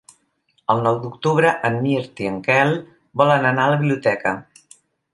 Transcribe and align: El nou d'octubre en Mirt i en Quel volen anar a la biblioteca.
El 0.73 0.79
nou 0.87 0.97
d'octubre 1.03 1.51
en 1.69 1.77
Mirt 1.85 2.23
i 2.25 2.31
en 2.31 2.41
Quel 2.49 2.75
volen 3.23 3.49
anar 3.53 3.67
a 3.71 3.75
la 3.77 3.81
biblioteca. 3.87 4.39